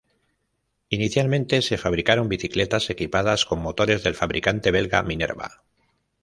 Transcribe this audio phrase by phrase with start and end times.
[0.89, 5.61] Inicialmente, se fabricaron bicicletas equipadas con motores del fabricante belga Minerva.